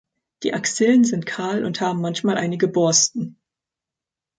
Die 0.41 0.55
Axillen 0.55 1.03
sind 1.03 1.27
kahl 1.27 1.63
und 1.63 1.79
haben 1.79 2.01
manchmal 2.01 2.35
einige 2.35 2.67
Borsten. 2.67 3.39